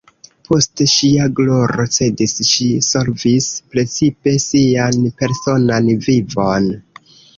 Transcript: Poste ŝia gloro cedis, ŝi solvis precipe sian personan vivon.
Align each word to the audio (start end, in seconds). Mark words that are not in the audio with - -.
Poste 0.47 0.85
ŝia 0.93 1.25
gloro 1.39 1.83
cedis, 1.97 2.33
ŝi 2.51 2.69
solvis 2.87 3.49
precipe 3.75 4.35
sian 4.47 4.99
personan 5.21 5.93
vivon. 6.07 6.71